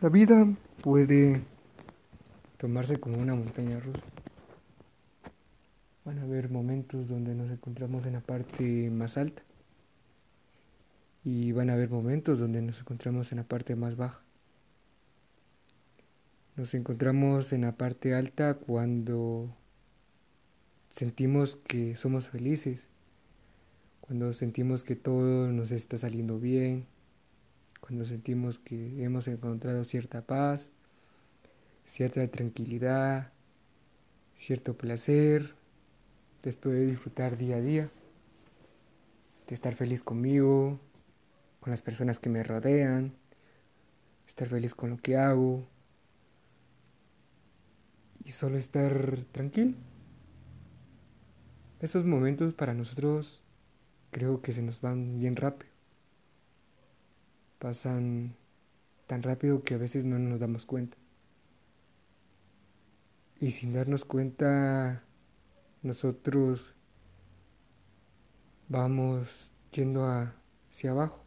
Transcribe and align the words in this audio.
La 0.00 0.08
vida 0.10 0.46
puede 0.84 1.42
tomarse 2.56 3.00
como 3.00 3.18
una 3.18 3.34
montaña 3.34 3.80
rusa. 3.80 4.04
Van 6.04 6.20
a 6.20 6.22
haber 6.22 6.50
momentos 6.50 7.08
donde 7.08 7.34
nos 7.34 7.50
encontramos 7.50 8.06
en 8.06 8.12
la 8.12 8.20
parte 8.20 8.90
más 8.90 9.18
alta 9.18 9.42
y 11.24 11.50
van 11.50 11.68
a 11.68 11.72
haber 11.72 11.90
momentos 11.90 12.38
donde 12.38 12.62
nos 12.62 12.78
encontramos 12.78 13.32
en 13.32 13.38
la 13.38 13.44
parte 13.44 13.74
más 13.74 13.96
baja. 13.96 14.22
Nos 16.54 16.74
encontramos 16.74 17.52
en 17.52 17.62
la 17.62 17.72
parte 17.72 18.14
alta 18.14 18.54
cuando 18.54 19.52
sentimos 20.92 21.56
que 21.56 21.96
somos 21.96 22.28
felices, 22.28 22.88
cuando 24.00 24.32
sentimos 24.32 24.84
que 24.84 24.94
todo 24.94 25.50
nos 25.50 25.72
está 25.72 25.98
saliendo 25.98 26.38
bien, 26.38 26.86
cuando 27.88 28.04
sentimos 28.04 28.58
que 28.58 29.02
hemos 29.02 29.28
encontrado 29.28 29.82
cierta 29.82 30.20
paz, 30.20 30.72
cierta 31.86 32.28
tranquilidad, 32.28 33.32
cierto 34.36 34.76
placer, 34.76 35.54
después 36.42 36.74
de 36.74 36.86
disfrutar 36.86 37.38
día 37.38 37.56
a 37.56 37.60
día, 37.62 37.90
de 39.46 39.54
estar 39.54 39.74
feliz 39.74 40.02
conmigo, 40.02 40.78
con 41.60 41.70
las 41.70 41.80
personas 41.80 42.18
que 42.18 42.28
me 42.28 42.42
rodean, 42.42 43.14
estar 44.26 44.48
feliz 44.50 44.74
con 44.74 44.90
lo 44.90 44.98
que 44.98 45.16
hago 45.16 45.66
y 48.22 48.32
solo 48.32 48.58
estar 48.58 49.24
tranquilo. 49.32 49.78
Esos 51.80 52.04
momentos 52.04 52.52
para 52.52 52.74
nosotros 52.74 53.42
creo 54.10 54.42
que 54.42 54.52
se 54.52 54.60
nos 54.60 54.82
van 54.82 55.18
bien 55.18 55.36
rápido 55.36 55.67
pasan 57.58 58.36
tan 59.06 59.22
rápido 59.22 59.62
que 59.62 59.74
a 59.74 59.78
veces 59.78 60.04
no 60.04 60.18
nos 60.18 60.40
damos 60.40 60.66
cuenta. 60.66 60.96
Y 63.40 63.52
sin 63.52 63.72
darnos 63.72 64.04
cuenta, 64.04 65.04
nosotros 65.82 66.74
vamos 68.68 69.52
yendo 69.72 70.06
hacia 70.06 70.90
abajo. 70.90 71.24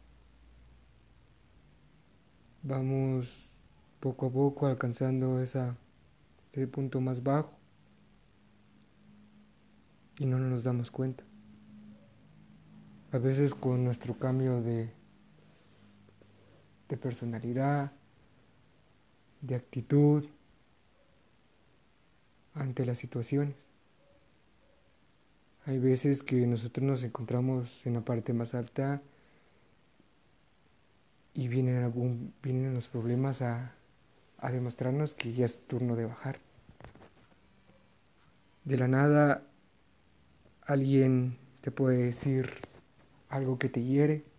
Vamos 2.62 3.50
poco 3.98 4.26
a 4.26 4.30
poco 4.30 4.66
alcanzando 4.66 5.40
ese 5.40 5.74
punto 6.70 7.00
más 7.00 7.22
bajo 7.22 7.58
y 10.18 10.26
no 10.26 10.38
nos 10.38 10.62
damos 10.62 10.90
cuenta. 10.90 11.24
A 13.10 13.18
veces 13.18 13.54
con 13.54 13.84
nuestro 13.84 14.16
cambio 14.18 14.62
de 14.62 14.92
de 16.92 16.98
personalidad, 16.98 17.90
de 19.40 19.54
actitud 19.54 20.26
ante 22.52 22.84
las 22.84 22.98
situaciones. 22.98 23.56
Hay 25.64 25.78
veces 25.78 26.22
que 26.22 26.46
nosotros 26.46 26.84
nos 26.84 27.02
encontramos 27.02 27.86
en 27.86 27.94
la 27.94 28.02
parte 28.02 28.34
más 28.34 28.54
alta 28.54 29.00
y 31.32 31.48
vienen, 31.48 31.82
algún, 31.82 32.34
vienen 32.42 32.74
los 32.74 32.88
problemas 32.88 33.40
a, 33.40 33.72
a 34.36 34.52
demostrarnos 34.52 35.14
que 35.14 35.32
ya 35.32 35.46
es 35.46 35.66
turno 35.66 35.96
de 35.96 36.04
bajar. 36.04 36.40
De 38.64 38.76
la 38.76 38.86
nada 38.86 39.44
alguien 40.66 41.38
te 41.62 41.70
puede 41.70 42.04
decir 42.04 42.50
algo 43.30 43.58
que 43.58 43.70
te 43.70 43.82
hiere 43.82 44.30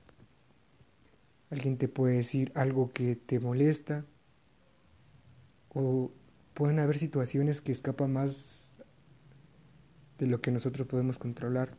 Alguien 1.53 1.77
te 1.77 1.87
puede 1.87 2.15
decir 2.15 2.51
algo 2.55 2.91
que 2.91 3.15
te 3.15 3.39
molesta. 3.39 4.03
O 5.69 6.09
pueden 6.55 6.79
haber 6.79 6.97
situaciones 6.97 7.61
que 7.61 7.71
escapan 7.71 8.11
más 8.11 8.71
de 10.17 10.25
lo 10.25 10.41
que 10.41 10.49
nosotros 10.49 10.87
podemos 10.87 11.19
controlar. 11.19 11.77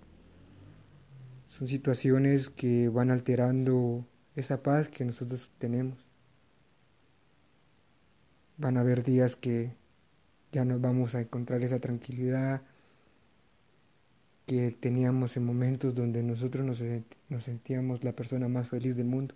Son 1.49 1.67
situaciones 1.67 2.51
que 2.51 2.89
van 2.89 3.11
alterando 3.11 4.07
esa 4.37 4.63
paz 4.63 4.89
que 4.89 5.05
nosotros 5.05 5.51
tenemos. 5.59 6.07
Van 8.57 8.77
a 8.77 8.83
haber 8.83 9.03
días 9.03 9.35
que 9.35 9.75
ya 10.53 10.65
nos 10.65 10.81
vamos 10.81 11.17
a 11.17 11.21
encontrar 11.21 11.65
esa 11.65 11.81
tranquilidad 11.81 12.63
que 14.47 14.71
teníamos 14.71 15.37
en 15.37 15.45
momentos 15.45 15.97
donde 15.97 16.23
nosotros 16.23 16.65
nos, 16.65 16.81
nos 17.29 17.43
sentíamos 17.43 18.05
la 18.05 18.13
persona 18.13 18.47
más 18.47 18.69
feliz 18.69 18.95
del 18.95 19.07
mundo. 19.07 19.35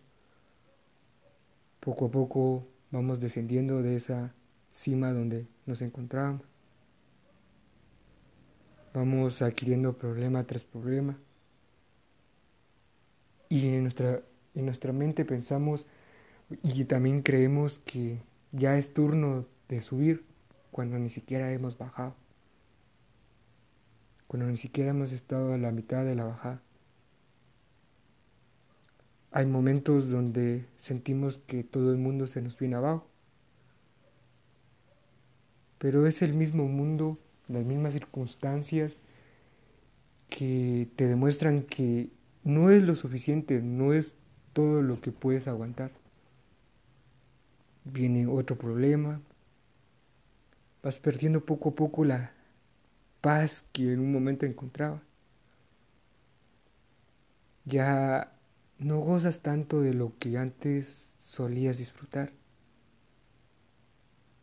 Poco 1.80 2.06
a 2.06 2.10
poco 2.10 2.66
vamos 2.90 3.20
descendiendo 3.20 3.82
de 3.82 3.96
esa 3.96 4.34
cima 4.70 5.12
donde 5.12 5.46
nos 5.66 5.82
encontramos. 5.82 6.42
Vamos 8.94 9.42
adquiriendo 9.42 9.96
problema 9.96 10.44
tras 10.44 10.64
problema. 10.64 11.18
Y 13.48 13.68
en 13.68 13.82
nuestra, 13.82 14.22
en 14.54 14.66
nuestra 14.66 14.92
mente 14.92 15.24
pensamos 15.24 15.86
y 16.62 16.84
también 16.84 17.22
creemos 17.22 17.78
que 17.78 18.20
ya 18.52 18.76
es 18.76 18.92
turno 18.92 19.46
de 19.68 19.80
subir 19.80 20.24
cuando 20.70 20.98
ni 20.98 21.10
siquiera 21.10 21.52
hemos 21.52 21.76
bajado. 21.76 22.14
Cuando 24.26 24.46
ni 24.46 24.56
siquiera 24.56 24.90
hemos 24.90 25.12
estado 25.12 25.52
a 25.52 25.58
la 25.58 25.70
mitad 25.70 26.04
de 26.04 26.14
la 26.14 26.24
bajada. 26.24 26.62
Hay 29.30 29.46
momentos 29.46 30.08
donde 30.08 30.64
sentimos 30.78 31.38
que 31.38 31.64
todo 31.64 31.92
el 31.92 31.98
mundo 31.98 32.26
se 32.26 32.40
nos 32.40 32.58
viene 32.58 32.76
abajo. 32.76 33.06
Pero 35.78 36.06
es 36.06 36.22
el 36.22 36.34
mismo 36.34 36.64
mundo, 36.66 37.18
las 37.46 37.64
mismas 37.64 37.92
circunstancias 37.92 38.98
que 40.28 40.88
te 40.96 41.06
demuestran 41.06 41.62
que 41.62 42.10
no 42.44 42.70
es 42.70 42.82
lo 42.82 42.94
suficiente, 42.94 43.60
no 43.62 43.92
es 43.92 44.14
todo 44.52 44.82
lo 44.82 45.00
que 45.00 45.12
puedes 45.12 45.46
aguantar. 45.46 45.92
Viene 47.84 48.26
otro 48.26 48.56
problema, 48.56 49.20
vas 50.82 50.98
perdiendo 50.98 51.44
poco 51.44 51.70
a 51.70 51.74
poco 51.74 52.04
la 52.04 52.32
paz 53.20 53.66
que 53.72 53.92
en 53.92 54.00
un 54.00 54.12
momento 54.12 54.46
encontraba. 54.46 55.02
Ya 57.64 58.37
no 58.78 58.98
gozas 58.98 59.40
tanto 59.40 59.80
de 59.80 59.92
lo 59.92 60.16
que 60.18 60.38
antes 60.38 61.14
solías 61.18 61.78
disfrutar. 61.78 62.32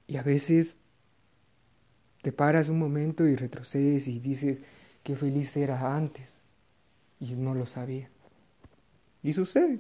Y 0.07 0.18
a 0.18 0.23
veces 0.23 0.78
te 2.22 2.31
paras 2.31 2.69
un 2.69 2.79
momento 2.79 3.28
y 3.28 3.35
retrocedes 3.35 4.07
y 4.07 4.19
dices 4.19 4.62
qué 5.03 5.16
feliz 5.16 5.56
era 5.56 5.95
antes 5.95 6.29
y 7.19 7.35
no 7.35 7.56
lo 7.56 7.66
sabía. 7.66 8.09
Y 9.24 9.34
sucede. 9.34 9.79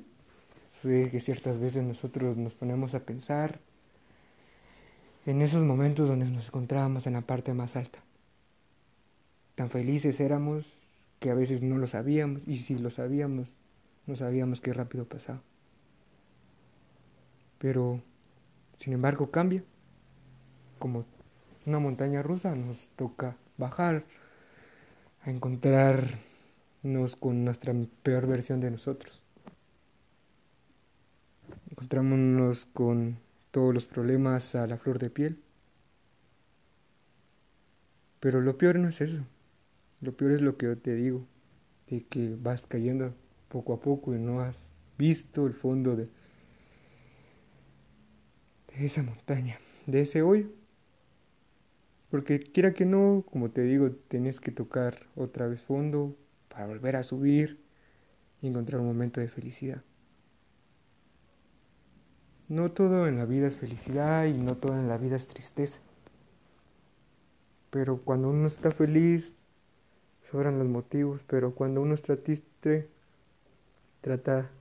Sucede 0.71 1.11
que 1.11 1.19
ciertas 1.19 1.59
veces 1.59 1.83
nosotros 1.83 2.37
nos 2.37 2.55
ponemos 2.55 2.95
a 2.95 3.01
pensar 3.01 3.59
en 5.25 5.41
esos 5.41 5.63
momentos 5.63 6.07
donde 6.07 6.25
nos 6.25 6.47
encontrábamos 6.47 7.07
en 7.07 7.13
la 7.13 7.21
parte 7.21 7.53
más 7.53 7.75
alta. 7.75 7.99
Tan 9.55 9.69
felices 9.69 10.19
éramos 10.19 10.73
que 11.19 11.29
a 11.29 11.33
veces 11.33 11.61
no 11.61 11.77
lo 11.77 11.87
sabíamos 11.87 12.47
y 12.47 12.57
si 12.57 12.77
lo 12.77 12.89
sabíamos 12.89 13.55
no 14.07 14.15
sabíamos 14.15 14.61
qué 14.61 14.73
rápido 14.73 15.05
pasaba. 15.05 15.41
Pero, 17.57 18.01
sin 18.77 18.93
embargo, 18.93 19.31
cambia. 19.31 19.63
Como 20.79 21.05
una 21.65 21.79
montaña 21.79 22.21
rusa 22.21 22.53
nos 22.55 22.89
toca 22.91 23.37
bajar 23.57 24.03
a 25.23 25.31
encontrarnos 25.31 27.15
con 27.19 27.43
nuestra 27.43 27.73
peor 28.03 28.27
versión 28.27 28.59
de 28.59 28.71
nosotros. 28.71 29.21
Encontrámonos 31.71 32.65
con 32.65 33.17
todos 33.51 33.73
los 33.73 33.85
problemas 33.85 34.53
a 34.55 34.67
la 34.67 34.77
flor 34.77 34.99
de 34.99 35.09
piel. 35.09 35.39
Pero 38.19 38.41
lo 38.41 38.57
peor 38.57 38.77
no 38.77 38.89
es 38.89 39.01
eso. 39.01 39.25
Lo 40.01 40.15
peor 40.15 40.33
es 40.33 40.41
lo 40.41 40.57
que 40.57 40.67
yo 40.67 40.77
te 40.77 40.93
digo, 40.93 41.25
de 41.87 42.01
que 42.01 42.35
vas 42.35 42.67
cayendo 42.67 43.13
poco 43.49 43.73
a 43.73 43.79
poco 43.79 44.13
y 44.13 44.19
no 44.19 44.41
has 44.41 44.73
visto 44.97 45.45
el 45.47 45.53
fondo 45.53 45.95
de, 45.95 46.09
de 48.73 48.85
esa 48.85 49.03
montaña, 49.03 49.59
de 49.85 50.01
ese 50.01 50.21
hoyo. 50.21 50.47
Porque 52.09 52.39
quiera 52.39 52.73
que 52.73 52.85
no, 52.85 53.23
como 53.29 53.49
te 53.49 53.61
digo, 53.61 53.91
tienes 53.91 54.39
que 54.39 54.51
tocar 54.51 55.07
otra 55.15 55.47
vez 55.47 55.61
fondo 55.61 56.15
para 56.49 56.67
volver 56.67 56.95
a 56.95 57.03
subir 57.03 57.59
y 58.41 58.47
encontrar 58.47 58.79
un 58.79 58.87
momento 58.87 59.19
de 59.19 59.27
felicidad. 59.27 59.83
No 62.47 62.71
todo 62.71 63.07
en 63.07 63.17
la 63.17 63.25
vida 63.25 63.47
es 63.47 63.55
felicidad 63.55 64.25
y 64.25 64.33
no 64.33 64.55
todo 64.55 64.79
en 64.79 64.87
la 64.87 64.97
vida 64.97 65.15
es 65.15 65.27
tristeza. 65.27 65.81
Pero 67.71 67.97
cuando 67.97 68.29
uno 68.29 68.47
está 68.47 68.69
feliz, 68.71 69.33
sobran 70.31 70.59
los 70.59 70.67
motivos, 70.67 71.21
pero 71.27 71.55
cuando 71.55 71.81
uno 71.81 71.95
está 71.95 72.15
triste, 72.15 72.87
Trata 74.05 74.51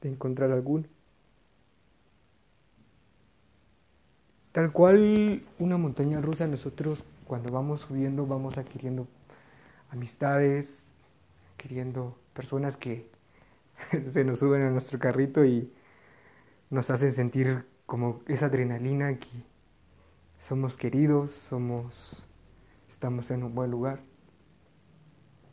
de 0.00 0.08
encontrar 0.08 0.52
alguno. 0.52 0.84
Tal 4.52 4.70
cual 4.70 5.42
una 5.58 5.76
montaña 5.76 6.20
rusa, 6.20 6.46
nosotros 6.46 7.02
cuando 7.26 7.52
vamos 7.52 7.80
subiendo 7.80 8.26
vamos 8.26 8.58
adquiriendo 8.58 9.08
amistades, 9.90 10.84
queriendo 11.56 12.16
personas 12.32 12.76
que 12.76 13.10
se 14.08 14.22
nos 14.22 14.38
suben 14.38 14.62
a 14.62 14.70
nuestro 14.70 15.00
carrito 15.00 15.44
y 15.44 15.68
nos 16.70 16.88
hacen 16.88 17.10
sentir 17.10 17.66
como 17.86 18.20
esa 18.28 18.46
adrenalina 18.46 19.18
que 19.18 19.42
somos 20.38 20.76
queridos, 20.76 21.32
somos 21.32 22.24
estamos 22.88 23.32
en 23.32 23.42
un 23.42 23.52
buen 23.52 23.72
lugar. 23.72 23.98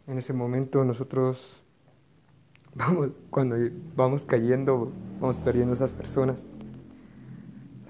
En 0.05 0.19
ese 0.19 0.33
momento 0.33 0.85
nosotros 0.85 1.62
vamos 2.75 3.11
cuando 3.29 3.55
vamos 3.95 4.25
cayendo, 4.25 4.91
vamos 5.19 5.37
perdiendo 5.37 5.73
esas 5.73 5.93
personas. 5.93 6.45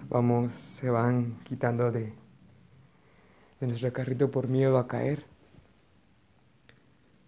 Vamos 0.10 0.54
se 0.54 0.90
van 0.90 1.40
quitando 1.44 1.92
de 1.92 2.14
de 3.64 3.68
nuestro 3.68 3.94
carrito 3.94 4.30
por 4.30 4.50
miedo 4.50 4.78
a 4.78 4.90
caer, 4.90 5.24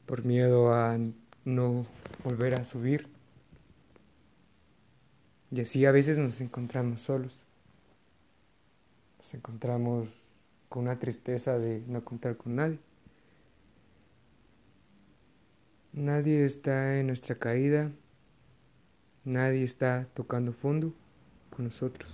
por 0.06 0.26
miedo 0.26 0.74
a 0.74 0.98
no 1.46 1.86
volver 2.26 2.56
a 2.56 2.66
subir. 2.66 3.08
Y 5.50 5.62
así 5.62 5.86
a 5.86 5.94
veces 5.94 6.18
nos 6.18 6.42
encontramos 6.42 7.02
solos. 7.02 7.42
Nos 9.18 9.34
encontramos 9.34 10.36
con 10.68 10.84
una 10.84 11.00
tristeza 11.00 11.58
de 11.58 11.86
no 11.88 12.04
contar 12.04 12.36
con 12.36 12.58
nadie. 12.58 12.80
Nadie 15.96 16.44
está 16.44 17.00
en 17.00 17.08
nuestra 17.08 17.36
caída, 17.36 17.90
nadie 19.24 19.64
está 19.64 20.10
tocando 20.14 20.52
fondo 20.52 20.94
con 21.56 21.64
nosotros. 21.64 22.14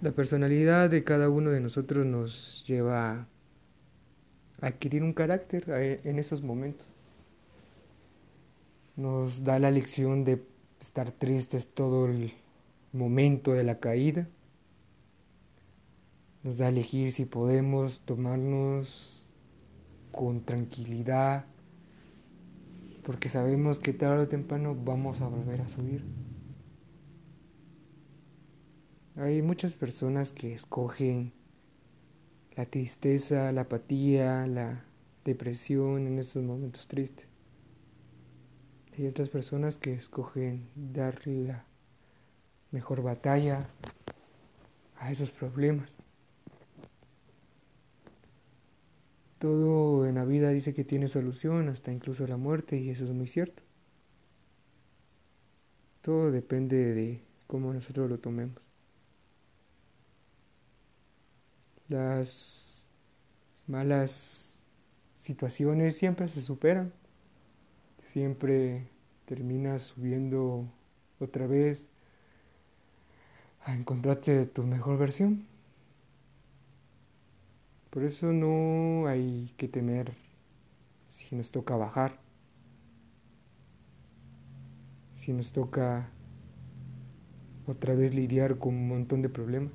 La 0.00 0.12
personalidad 0.12 0.88
de 0.88 1.04
cada 1.04 1.28
uno 1.28 1.50
de 1.50 1.60
nosotros 1.60 2.06
nos 2.06 2.64
lleva 2.66 3.10
a 3.10 3.26
adquirir 4.62 5.02
un 5.02 5.12
carácter 5.12 5.68
en 6.02 6.18
esos 6.18 6.42
momentos. 6.42 6.86
Nos 8.96 9.44
da 9.44 9.58
la 9.58 9.70
lección 9.70 10.24
de 10.24 10.42
estar 10.80 11.12
tristes 11.12 11.68
todo 11.68 12.06
el 12.06 12.32
momento 12.94 13.52
de 13.52 13.64
la 13.64 13.80
caída. 13.80 14.26
Nos 16.42 16.56
da 16.56 16.64
a 16.64 16.68
elegir 16.70 17.12
si 17.12 17.26
podemos 17.26 18.00
tomarnos 18.00 19.17
con 20.18 20.40
tranquilidad, 20.40 21.44
porque 23.04 23.28
sabemos 23.28 23.78
que 23.78 23.92
tarde 23.92 24.24
o 24.24 24.26
temprano 24.26 24.74
vamos 24.74 25.20
a 25.20 25.28
volver 25.28 25.60
a 25.60 25.68
subir. 25.68 26.04
Hay 29.14 29.42
muchas 29.42 29.74
personas 29.74 30.32
que 30.32 30.52
escogen 30.52 31.32
la 32.56 32.66
tristeza, 32.66 33.52
la 33.52 33.60
apatía, 33.60 34.44
la 34.48 34.82
depresión 35.24 36.08
en 36.08 36.18
estos 36.18 36.42
momentos 36.42 36.88
tristes. 36.88 37.28
Hay 38.98 39.06
otras 39.06 39.28
personas 39.28 39.78
que 39.78 39.92
escogen 39.92 40.68
darle 40.74 41.44
la 41.44 41.64
mejor 42.72 43.02
batalla 43.02 43.68
a 44.98 45.12
esos 45.12 45.30
problemas. 45.30 45.94
Todo 49.38 50.06
en 50.06 50.16
la 50.16 50.24
vida 50.24 50.50
dice 50.50 50.74
que 50.74 50.84
tiene 50.84 51.08
solución, 51.08 51.68
hasta 51.68 51.92
incluso 51.92 52.26
la 52.26 52.36
muerte, 52.36 52.78
y 52.78 52.90
eso 52.90 53.04
es 53.04 53.12
muy 53.12 53.28
cierto. 53.28 53.62
Todo 56.02 56.30
depende 56.30 56.94
de 56.94 57.22
cómo 57.46 57.72
nosotros 57.72 58.10
lo 58.10 58.18
tomemos. 58.18 58.60
Las 61.88 62.84
malas 63.66 64.58
situaciones 65.14 65.96
siempre 65.96 66.28
se 66.28 66.42
superan. 66.42 66.92
Siempre 68.04 68.88
terminas 69.26 69.82
subiendo 69.82 70.66
otra 71.20 71.46
vez 71.46 71.86
a 73.64 73.74
encontrarte 73.74 74.46
tu 74.46 74.62
mejor 74.64 74.98
versión. 74.98 75.47
Por 77.98 78.06
eso 78.06 78.32
no 78.32 79.08
hay 79.08 79.52
que 79.56 79.66
temer 79.66 80.12
si 81.08 81.34
nos 81.34 81.50
toca 81.50 81.74
bajar, 81.74 82.20
si 85.16 85.32
nos 85.32 85.50
toca 85.50 86.08
otra 87.66 87.96
vez 87.96 88.14
lidiar 88.14 88.58
con 88.58 88.76
un 88.76 88.86
montón 88.86 89.20
de 89.20 89.28
problemas. 89.28 89.72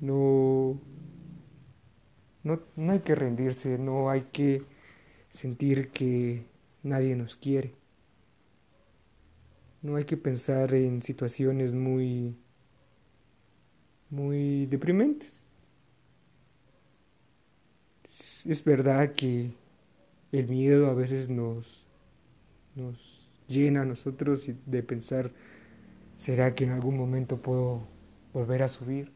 No, 0.00 0.78
no, 2.44 2.60
no 2.76 2.92
hay 2.92 3.00
que 3.00 3.16
rendirse, 3.16 3.78
no 3.78 4.08
hay 4.08 4.28
que 4.30 4.62
sentir 5.30 5.90
que 5.90 6.46
nadie 6.84 7.16
nos 7.16 7.36
quiere. 7.36 7.74
No 9.82 9.96
hay 9.96 10.04
que 10.04 10.16
pensar 10.16 10.72
en 10.74 11.02
situaciones 11.02 11.74
muy 11.74 12.36
muy 14.12 14.66
deprimentes. 14.66 15.42
Es 18.44 18.62
verdad 18.62 19.12
que 19.14 19.50
el 20.30 20.48
miedo 20.48 20.86
a 20.86 20.94
veces 20.94 21.28
nos, 21.28 21.84
nos 22.76 23.28
llena 23.48 23.82
a 23.82 23.84
nosotros 23.84 24.48
de 24.66 24.82
pensar, 24.84 25.32
¿será 26.16 26.54
que 26.54 26.62
en 26.62 26.70
algún 26.70 26.96
momento 26.96 27.42
puedo 27.42 27.82
volver 28.32 28.62
a 28.62 28.68
subir? 28.68 29.10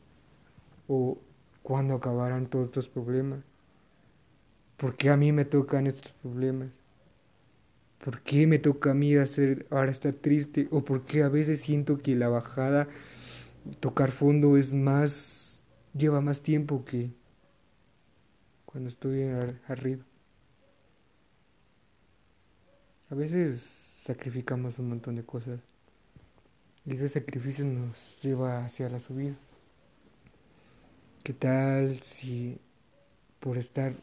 o 0.89 1.19
cuándo 1.63 1.95
acabarán 1.95 2.47
todos 2.47 2.67
estos 2.67 2.89
problemas. 2.89 3.41
¿Por 4.77 4.97
qué 4.97 5.11
a 5.11 5.17
mí 5.17 5.33
me 5.33 5.45
tocan 5.45 5.87
estos 5.87 6.13
problemas? 6.13 6.71
¿Por 8.05 8.21
qué 8.21 8.47
me 8.47 8.59
toca 8.59 8.91
a 8.91 8.95
mí 8.95 9.17
hacer 9.17 9.67
ahora 9.71 9.91
estar 9.91 10.13
triste? 10.13 10.69
¿O 10.71 10.85
por 10.85 11.05
qué 11.07 11.23
a 11.23 11.29
veces 11.29 11.61
siento 11.61 11.99
que 11.99 12.15
la 12.15 12.29
bajada, 12.29 12.89
tocar 13.81 14.11
fondo 14.11 14.57
es 14.57 14.73
más, 14.73 15.61
lleva 15.95 16.21
más 16.21 16.41
tiempo 16.41 16.85
que 16.85 17.11
cuando 18.65 18.89
estoy 18.89 19.25
arriba? 19.69 20.05
A 23.11 23.15
veces 23.15 23.63
sacrificamos 23.63 24.79
un 24.79 24.89
montón 24.89 25.17
de 25.17 25.25
cosas 25.25 25.61
y 26.85 26.93
ese 26.93 27.09
sacrificio 27.09 27.65
nos 27.65 28.19
lleva 28.21 28.65
hacia 28.65 28.89
la 28.89 29.01
subida. 29.01 29.35
¿Qué 31.23 31.33
tal 31.33 32.01
si 32.03 32.59
por 33.41 33.59
estar 33.59 33.95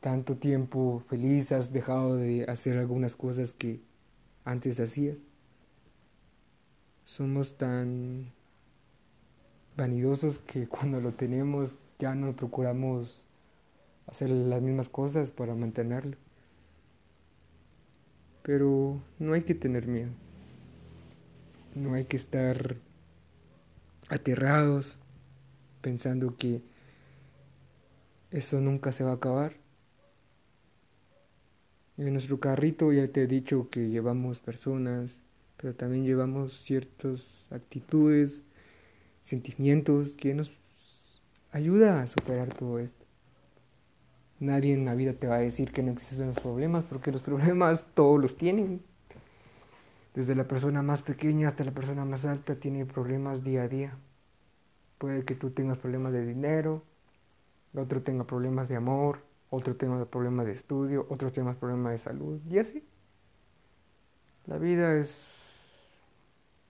tanto 0.00 0.36
tiempo 0.36 1.02
feliz 1.08 1.52
has 1.52 1.72
dejado 1.72 2.16
de 2.16 2.44
hacer 2.44 2.78
algunas 2.78 3.14
cosas 3.14 3.52
que 3.52 3.80
antes 4.44 4.80
hacías? 4.80 5.16
Somos 7.04 7.56
tan 7.56 8.32
vanidosos 9.76 10.38
que 10.38 10.66
cuando 10.68 11.00
lo 11.00 11.12
tenemos 11.12 11.76
ya 11.98 12.14
no 12.14 12.34
procuramos 12.34 13.24
hacer 14.06 14.30
las 14.30 14.62
mismas 14.62 14.88
cosas 14.88 15.30
para 15.30 15.54
mantenerlo. 15.54 16.16
Pero 18.42 19.00
no 19.18 19.34
hay 19.34 19.42
que 19.42 19.54
tener 19.54 19.86
miedo. 19.86 20.10
No 21.74 21.94
hay 21.94 22.04
que 22.04 22.16
estar 22.16 22.76
aterrados 24.08 24.98
pensando 25.80 26.36
que 26.36 26.62
eso 28.30 28.60
nunca 28.60 28.92
se 28.92 29.04
va 29.04 29.10
a 29.10 29.14
acabar. 29.14 29.54
En 31.96 32.12
nuestro 32.12 32.38
carrito 32.38 32.92
ya 32.92 33.08
te 33.08 33.22
he 33.22 33.26
dicho 33.26 33.68
que 33.70 33.88
llevamos 33.88 34.38
personas, 34.38 35.20
pero 35.56 35.74
también 35.74 36.04
llevamos 36.04 36.52
ciertas 36.52 37.48
actitudes, 37.50 38.42
sentimientos 39.26 40.16
que 40.16 40.34
nos 40.34 40.52
ayuda 41.50 42.00
a 42.00 42.06
superar 42.06 42.54
todo 42.54 42.78
esto. 42.78 43.04
Nadie 44.38 44.72
en 44.72 44.84
la 44.84 44.94
vida 44.94 45.14
te 45.14 45.26
va 45.26 45.36
a 45.36 45.40
decir 45.40 45.72
que 45.72 45.82
no 45.82 45.90
existen 45.90 46.28
los 46.28 46.38
problemas, 46.38 46.84
porque 46.84 47.10
los 47.10 47.22
problemas 47.22 47.84
todos 47.94 48.20
los 48.20 48.36
tienen. 48.36 48.82
Desde 50.14 50.36
la 50.36 50.44
persona 50.44 50.80
más 50.82 51.02
pequeña 51.02 51.48
hasta 51.48 51.64
la 51.64 51.72
persona 51.72 52.04
más 52.04 52.24
alta 52.24 52.54
tiene 52.54 52.86
problemas 52.86 53.42
día 53.42 53.62
a 53.64 53.68
día. 53.68 53.98
Puede 54.98 55.24
que 55.24 55.34
tú 55.34 55.50
tengas 55.50 55.78
problemas 55.78 56.12
de 56.12 56.24
dinero, 56.24 56.84
otro 57.74 58.02
tenga 58.02 58.24
problemas 58.24 58.68
de 58.68 58.76
amor, 58.76 59.18
otro 59.50 59.74
tenga 59.74 60.04
problemas 60.04 60.46
de 60.46 60.52
estudio, 60.52 61.04
otro 61.10 61.32
tenga 61.32 61.54
problemas 61.54 61.92
de 61.92 61.98
salud, 61.98 62.40
y 62.48 62.58
así. 62.58 62.84
La 64.46 64.58
vida 64.58 64.96
es 64.96 65.46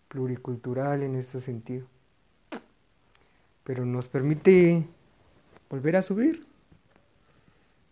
pluricultural 0.08 1.02
en 1.02 1.16
este 1.16 1.40
sentido, 1.40 1.86
pero 3.66 3.85
nos 3.85 4.06
permite 4.06 4.87
volver 5.68 5.96
a 5.96 6.02
subir, 6.02 6.46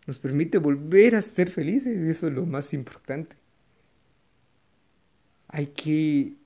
nos 0.07 0.17
permite 0.17 0.57
volver 0.57 1.15
a 1.15 1.21
ser 1.21 1.49
felices, 1.49 1.97
eso 1.97 2.27
es 2.27 2.33
lo 2.33 2.45
más 2.45 2.73
importante. 2.73 3.35
Hay 5.49 5.67
que 5.67 6.37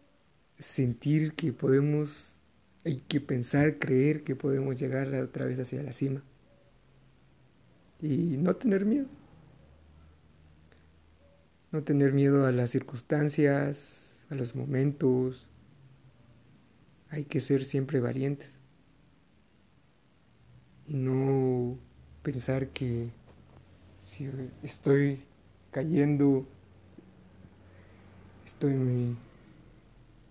sentir 0.58 1.34
que 1.34 1.54
podemos, 1.54 2.38
hay 2.84 3.04
que 3.08 3.22
pensar, 3.22 3.78
creer 3.78 4.24
que 4.24 4.36
podemos 4.36 4.80
llegar 4.80 5.14
otra 5.14 5.46
vez 5.46 5.60
hacia 5.60 5.84
la 5.84 5.94
cima. 5.94 6.24
Y 8.02 8.36
no 8.38 8.56
tener 8.56 8.84
miedo. 8.84 9.08
No 11.72 11.84
tener 11.84 12.14
miedo 12.14 12.48
a 12.48 12.52
las 12.52 12.72
circunstancias, 12.72 14.26
a 14.32 14.36
los 14.36 14.56
momentos. 14.56 15.48
Hay 17.10 17.26
que 17.26 17.40
ser 17.40 17.64
siempre 17.64 18.00
valientes. 18.00 18.59
Y 20.90 20.96
no 20.96 21.78
pensar 22.24 22.70
que 22.70 23.10
si 24.02 24.28
estoy 24.64 25.22
cayendo, 25.70 26.48
estoy 28.44 28.74
en 28.74 28.88
mi 28.88 29.18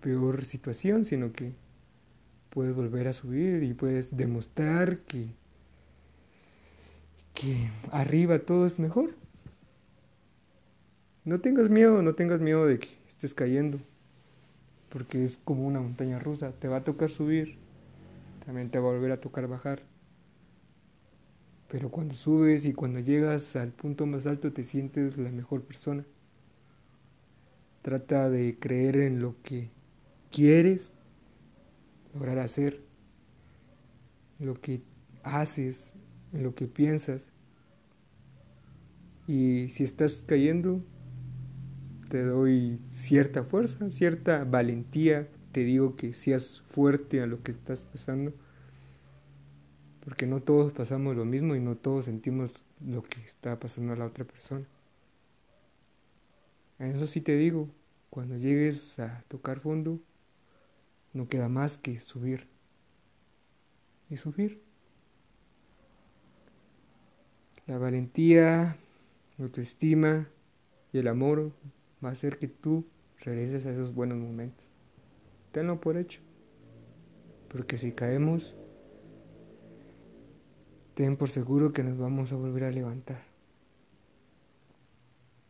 peor 0.03 0.45
situación, 0.45 1.05
sino 1.05 1.33
que 1.33 1.53
puedes 2.51 2.75
volver 2.75 3.07
a 3.07 3.13
subir 3.13 3.63
y 3.63 3.73
puedes 3.73 4.17
demostrar 4.17 4.99
que, 4.99 5.29
que 7.35 7.71
arriba 7.93 8.41
todo 8.41 8.67
es 8.67 8.81
mejor. 8.81 9.15
No 11.25 11.41
tengas 11.41 11.71
miedo, 11.71 12.03
no 12.03 12.17
tengas 12.17 12.41
miedo 12.41 12.67
de 12.67 12.81
que 12.81 12.89
estés 13.09 13.33
cayendo, 13.33 13.79
porque 14.89 15.25
es 15.25 15.39
como 15.45 15.69
una 15.69 15.81
montaña 15.81 16.19
rusa, 16.19 16.51
te 16.51 16.67
va 16.67 16.79
a 16.79 16.85
tocar 16.85 17.11
subir, 17.11 17.59
también 18.45 18.71
te 18.71 18.81
va 18.81 18.89
a 18.89 18.93
volver 18.93 19.13
a 19.13 19.21
tocar 19.21 19.47
bajar. 19.47 19.83
Pero 21.69 21.91
cuando 21.91 22.15
subes 22.15 22.65
y 22.65 22.73
cuando 22.73 22.99
llegas 22.99 23.55
al 23.55 23.73
punto 23.73 24.07
más 24.07 24.27
alto 24.27 24.53
te 24.53 24.65
sientes 24.65 25.19
la 25.19 25.31
mejor 25.31 25.63
persona. 25.63 26.05
Trata 27.83 28.31
de 28.31 28.59
creer 28.59 28.97
en 28.97 29.21
lo 29.21 29.37
que 29.43 29.71
quieres 30.31 30.93
lograr 32.15 32.39
hacer, 32.39 32.81
en 34.41 34.47
lo 34.47 34.55
que 34.55 34.83
haces, 35.23 35.93
en 36.33 36.43
lo 36.43 36.55
que 36.55 36.67
piensas. 36.67 37.29
Y 39.27 39.69
si 39.69 39.85
estás 39.85 40.25
cayendo, 40.27 40.83
te 42.09 42.25
doy 42.25 42.81
cierta 42.89 43.45
fuerza, 43.45 43.91
cierta 43.91 44.45
valentía. 44.45 45.29
Te 45.53 45.65
digo 45.65 45.97
que 45.97 46.15
seas 46.15 46.63
fuerte 46.71 47.21
a 47.21 47.27
lo 47.27 47.43
que 47.43 47.51
estás 47.51 47.83
pasando 47.83 48.33
porque 50.09 50.27
no 50.27 50.41
todos 50.41 50.73
pasamos 50.73 51.15
lo 51.17 51.27
mismo 51.27 51.55
y 51.55 51.61
no 51.61 51.77
todos 51.77 52.07
sentimos 52.07 52.51
lo 52.81 53.03
que 53.03 53.21
está 53.21 53.61
pasando 53.61 53.93
a 53.93 53.97
la 53.97 54.07
otra 54.07 54.25
persona. 54.25 54.67
Eso 56.79 57.07
sí 57.07 57.21
te 57.21 57.37
digo, 57.37 57.69
cuando 58.09 58.39
llegues 58.39 58.99
a 58.99 59.23
tocar 59.29 59.61
fondo, 59.61 60.01
no 61.13 61.29
queda 61.29 61.51
más 61.51 61.77
que 61.77 61.99
subir. 61.99 62.49
Y 64.09 64.17
subir. 64.17 64.63
La 67.67 67.77
valentía, 67.77 68.79
la 69.37 69.45
autoestima 69.45 70.27
y 70.91 71.01
el 71.01 71.09
amor 71.09 71.53
va 72.03 72.09
a 72.09 72.13
hacer 72.13 72.39
que 72.39 72.49
tú 72.49 72.87
regreses 73.19 73.67
a 73.67 73.73
esos 73.73 73.93
buenos 73.93 74.17
momentos. 74.17 74.65
Tenlo 75.53 75.83
por 75.83 75.99
hecho. 75.99 76.23
Porque 77.51 77.77
si 77.77 77.93
caemos, 77.93 78.57
ten 80.99 81.15
por 81.15 81.31
seguro 81.31 81.71
que 81.71 81.87
nos 81.87 81.97
vamos 81.97 82.33
a 82.33 82.37
volver 82.37 82.65
a 82.65 82.75
levantar. 82.75 83.28